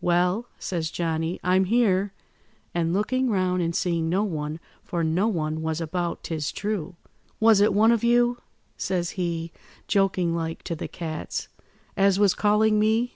[0.00, 2.12] "'Well,' says Johnny, 'I'm here,'
[2.74, 6.96] and looking round and seeing no one, for no one was about 'tis true.
[7.38, 8.38] 'Was it one of you,'
[8.76, 9.52] says he,
[9.86, 11.46] joking like, to the cats,
[11.96, 13.14] 'as was calling me?